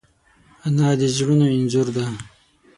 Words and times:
انا 0.65 0.87
د 0.99 1.01
زړونو 1.15 1.45
انځور 1.55 1.87
ده 1.95 2.05